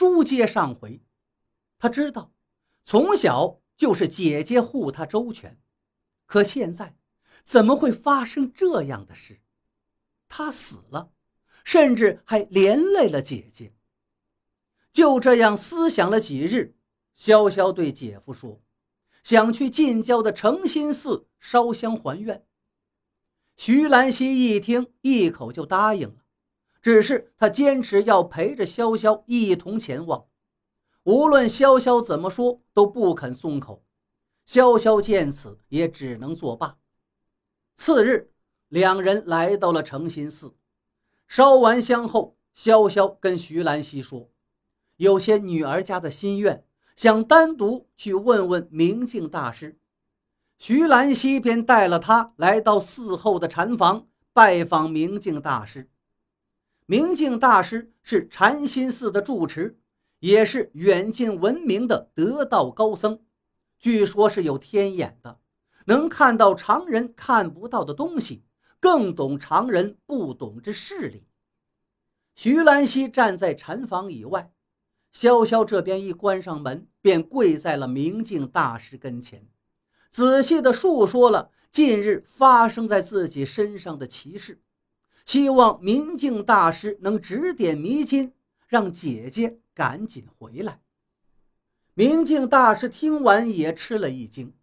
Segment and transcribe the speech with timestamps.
[0.00, 1.02] 书接上回，
[1.78, 2.32] 他知道
[2.84, 5.60] 从小就是姐姐护他周全，
[6.24, 6.96] 可现在
[7.44, 9.42] 怎么会发生这样的事？
[10.26, 11.12] 他死了，
[11.64, 13.74] 甚至还连累了姐姐。
[14.90, 16.74] 就这样思想了几日，
[17.14, 18.62] 潇潇对姐夫说
[19.22, 22.46] ：“想去近郊的诚心寺烧香还愿。”
[23.58, 26.24] 徐兰溪一听，一口就答应了。
[26.80, 30.26] 只是他坚持要陪着潇潇一同前往，
[31.02, 33.84] 无论潇潇怎么说都不肯松口。
[34.46, 36.78] 潇潇见此也只能作罢。
[37.76, 38.32] 次日，
[38.68, 40.54] 两人来到了诚心寺，
[41.28, 44.30] 烧完香后，潇潇跟徐兰溪说
[44.96, 46.64] ：“有些女儿家的心愿，
[46.96, 49.78] 想单独去问问明镜大师。”
[50.58, 55.88] 徐兰溪便带了他来到寺后的禅房拜访明镜大师。
[56.90, 59.78] 明镜大师是禅心寺的住持，
[60.18, 63.20] 也是远近闻名的得道高僧。
[63.78, 65.38] 据说是有天眼的，
[65.84, 68.42] 能看到常人看不到的东西，
[68.80, 71.28] 更懂常人不懂之事理。
[72.34, 74.52] 徐兰溪站在禅房以外，
[75.14, 79.46] 潇潇这边一关上门，便跪在了明镜大师跟前，
[80.10, 84.60] 仔细地述说了近日发生在自己身上的奇事。
[85.24, 88.32] 希望明镜大师能指点迷津，
[88.66, 90.82] 让姐姐赶紧回来。
[91.94, 94.54] 明镜大师听完也吃了一惊，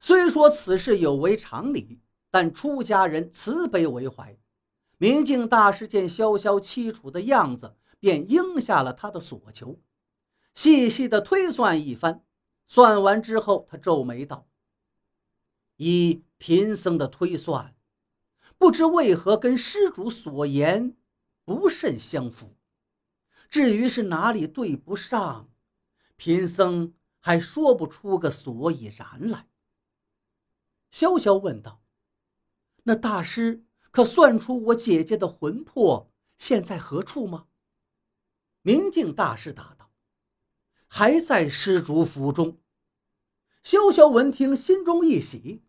[0.00, 2.00] 虽说此事有违常理，
[2.30, 4.36] 但出家人慈悲为怀。
[4.98, 9.80] 明镜大师见潇潇凄楚的样子，便应下了他的所求，
[10.54, 12.24] 细细的推算一番。
[12.66, 14.46] 算完之后，他皱眉道
[15.76, 17.74] ：“依贫僧的推算。”
[18.60, 20.94] 不知为何跟施主所言
[21.46, 22.58] 不甚相符，
[23.48, 25.50] 至于是哪里对不上，
[26.16, 29.48] 贫僧还说不出个所以然来。
[30.92, 31.82] 潇潇问道
[32.84, 37.46] ：“那大师可算出我姐姐的魂魄现在何处吗？”
[38.60, 39.90] 明镜大师答道
[40.86, 42.60] ：“还在施主府中。”
[43.64, 45.62] 潇潇闻听，心中一喜，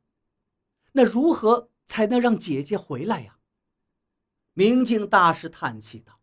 [0.92, 1.70] 那如何？
[1.92, 3.38] 才能让姐姐回来呀！
[4.54, 6.22] 明镜大师叹气道：“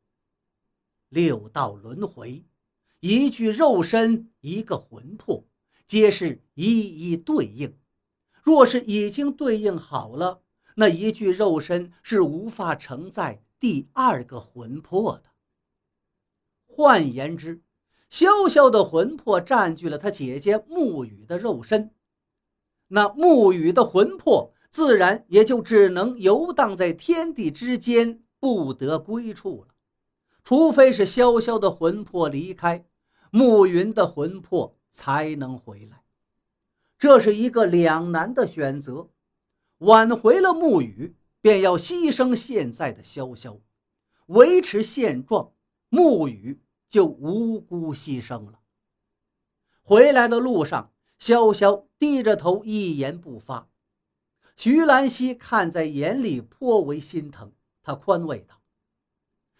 [1.11, 2.47] 六道轮回，
[3.01, 5.45] 一具肉身，一个魂魄，
[5.87, 7.77] 皆是一一对应。
[8.43, 10.43] 若是已经对应好了，
[10.77, 15.25] 那一具肉身是无法承载第二个魂魄的。
[16.65, 17.61] 换言之，
[18.11, 21.95] 潇潇的魂魄占据了他姐姐沐雨的肉身，
[22.87, 29.75] 那沐雨的魂魄。”自然也就只能游荡在天地之间，不得归处了。
[30.45, 32.87] 除非是潇潇的魂魄离开，
[33.31, 36.03] 暮云的魂魄才能回来。
[36.99, 39.11] 这是一个两难的选择：
[39.79, 43.61] 挽回了暮雨，便要牺牲现在的潇潇；
[44.27, 45.53] 维持现状，
[45.89, 48.61] 暮雨就无辜牺牲了。
[49.83, 53.69] 回来的路上，潇潇低着头，一言不发。
[54.59, 57.53] 徐兰溪看在眼里，颇为心疼。
[57.81, 58.61] 他宽慰道：“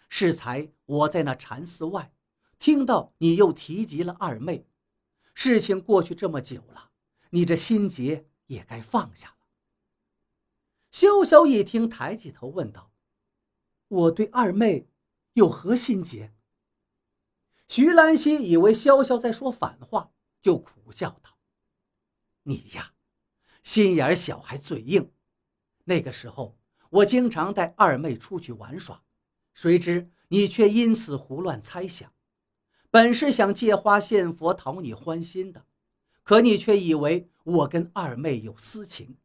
[0.09, 2.13] 适才我在那禅寺外，
[2.59, 4.67] 听到你又提及了二妹。
[5.33, 6.91] 事情过去这么久了，
[7.29, 9.35] 你这心结也该放下了。”
[10.91, 12.91] 潇潇一听，抬起头问道
[13.87, 14.89] ：“我对二妹
[15.31, 16.33] 有何心结？”
[17.69, 20.11] 徐兰溪以为潇潇在说反话，
[20.41, 21.37] 就苦笑道
[22.43, 22.95] ：“你呀。”
[23.63, 25.11] 心眼小还嘴硬，
[25.85, 26.57] 那个时候
[26.89, 29.03] 我经常带二妹出去玩耍，
[29.53, 32.11] 谁知你却因此胡乱猜想。
[32.91, 35.65] 本是想借花献佛讨你欢心的，
[36.23, 39.17] 可你却以为我跟二妹有私情。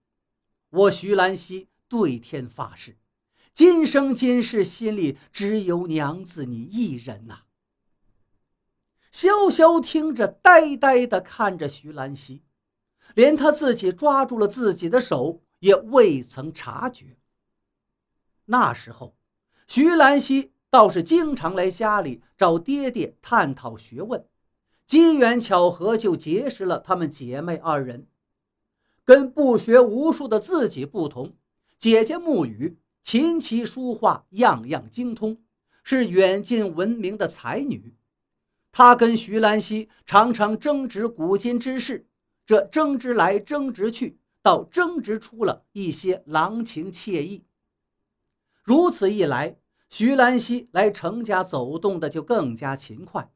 [0.68, 2.98] 我徐兰溪对天发誓，
[3.54, 7.44] 今生今世心里只有娘子你一人呐。
[9.12, 12.42] 潇潇听着，呆呆地看着徐兰溪。
[13.14, 17.16] 连他自己抓住了自己的手也未曾察觉。
[18.46, 19.16] 那时候，
[19.66, 24.26] 徐兰溪倒是经常来家里找爹爹探讨学问，
[24.86, 28.06] 机缘巧合就结识了他们姐妹二人。
[29.04, 31.34] 跟不学无术的自己不同，
[31.78, 35.38] 姐姐沐雨琴棋书画样样精通，
[35.82, 37.94] 是远近闻名的才女。
[38.72, 42.06] 她跟徐兰溪常常争执古今之事。
[42.46, 47.44] 这争执来争执去，倒争执出了一些郎情妾意。
[48.62, 49.56] 如此一来，
[49.88, 53.30] 徐兰溪来程家走动的就更加勤快。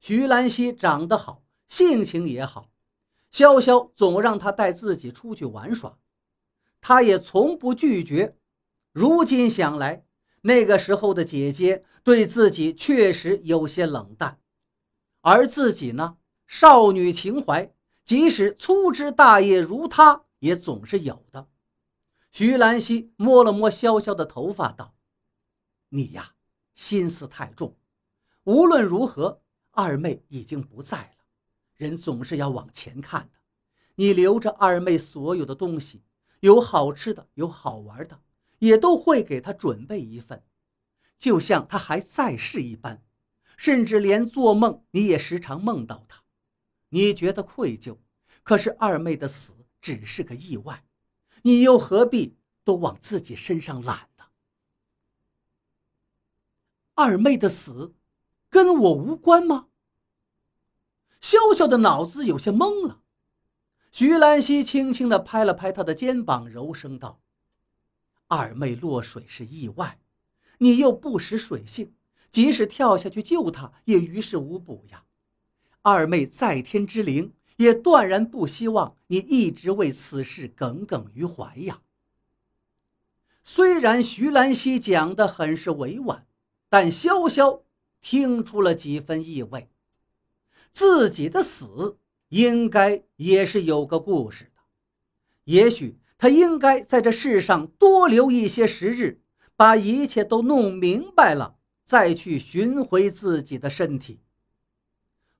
[0.00, 2.70] 徐兰溪长得好，性情也好，
[3.32, 5.98] 潇潇总让他带自己出去玩耍，
[6.80, 8.36] 他也从不拒绝。
[8.92, 10.04] 如今想来，
[10.42, 14.38] 那个时候的姐姐对自己确实有些冷淡，
[15.20, 16.16] 而自己呢，
[16.46, 17.74] 少女情怀，
[18.06, 21.48] 即使粗枝大叶如他，也总是有的。
[22.30, 24.94] 徐兰溪摸了摸潇潇的头发，道
[25.90, 26.34] ：“你呀，
[26.76, 27.76] 心思太重。
[28.44, 29.42] 无论如何，
[29.72, 31.24] 二妹已经不在了，
[31.74, 33.40] 人总是要往前看的。
[33.96, 36.04] 你留着二妹所有的东西，
[36.40, 38.20] 有好吃的，有好玩的。”
[38.60, 40.42] 也都会给她准备一份，
[41.18, 43.04] 就像她还在世一般，
[43.58, 46.22] 甚至连做梦你也时常梦到她，
[46.90, 47.98] 你觉得愧疚。
[48.42, 50.84] 可是二妹的死只是个意外，
[51.42, 54.24] 你又何必都往自己身上揽呢？
[56.94, 57.94] 二妹的死
[58.48, 59.66] 跟我无关吗？
[61.20, 63.02] 潇潇的脑子有些懵了。
[63.90, 67.20] 徐兰溪轻轻地拍了拍他的肩膀，柔声道。
[68.28, 69.98] 二妹落水是意外，
[70.58, 71.94] 你又不识水性，
[72.30, 75.04] 即使跳下去救她，也于事无补呀。
[75.88, 81.80] 二妹在天之灵，也断然不希望你一直为此事耿耿于怀呀。
[83.44, 86.26] 虽然徐兰溪讲的很是委婉，
[86.68, 87.60] 但潇潇
[88.00, 89.70] 听出了几分意味。
[90.72, 91.98] 自己的死
[92.30, 94.60] 应该也是有个故事的，
[95.44, 96.00] 也许。
[96.18, 99.20] 他应该在这世上多留一些时日，
[99.54, 104.18] 把一切都弄明白了，再去寻回自己的身体。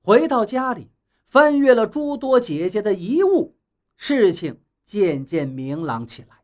[0.07, 0.89] 回到家里，
[1.25, 3.57] 翻阅了诸多姐姐的遗物，
[3.97, 6.43] 事情渐渐明朗起来。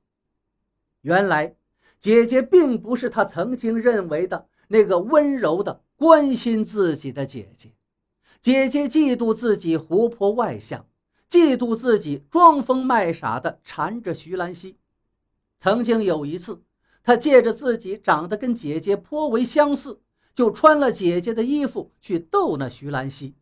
[1.00, 1.56] 原来，
[1.98, 7.72] 姐姐并不是他曾经认为的那个温柔的关心自己的姐姐。
[8.42, 10.86] 姐姐嫉妒自己活泼外向。
[11.30, 14.78] 嫉妒自己装疯卖傻的缠着徐兰溪。
[15.58, 16.62] 曾经有一次，
[17.02, 20.02] 她借着自己长得跟姐姐颇为相似，
[20.36, 23.36] 就穿了姐姐的衣服去逗那徐兰溪。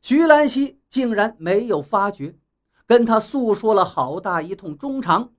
[0.00, 2.38] 徐兰溪竟然没有发觉，
[2.86, 5.34] 跟他诉说了好大一通衷肠。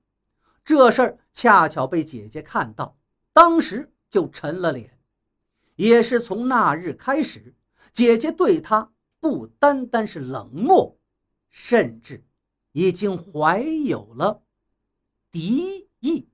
[0.64, 2.98] 这事儿恰巧被姐姐看到，
[3.34, 5.00] 当时就沉了脸。
[5.76, 7.56] 也是从那日开始，
[7.92, 10.96] 姐姐对他不单单是冷漠。
[11.52, 12.24] 甚至
[12.74, 14.44] 已经怀有了
[15.32, 16.30] 敌意。